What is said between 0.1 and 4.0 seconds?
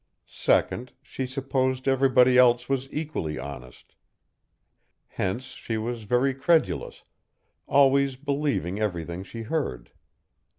Second, she supposed everybody else was equally honest;